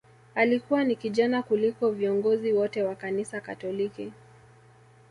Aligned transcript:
Alikuwa 0.35 0.83
ni 0.83 0.95
kijana 0.95 1.43
kuliko 1.43 1.91
viongozi 1.91 2.53
wote 2.53 2.83
wa 2.83 2.95
kanisa 2.95 3.41
Katoliki 3.41 4.11